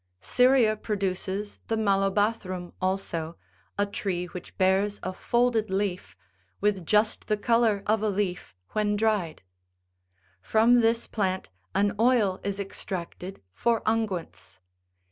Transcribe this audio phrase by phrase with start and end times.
[0.19, 3.37] Syria produces the malobathrum86 also,
[3.77, 6.17] a tree which bears a folded leaf,
[6.59, 9.43] with just the colour of a leaf when dried.
[10.41, 14.59] From this plant an oil is extracted for unguents.